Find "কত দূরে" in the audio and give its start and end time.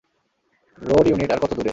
1.43-1.69